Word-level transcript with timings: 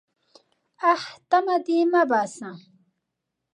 _اه! 0.91 1.01
تمه 1.29 1.57
دې 1.65 1.79
مه 1.91 2.01
باسه. 2.09 2.51